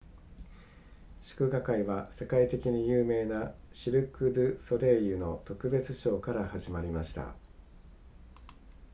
[1.21, 7.35] 祝賀会は世界的に有名なシルクドゥソレイユの特別ショーから始まりました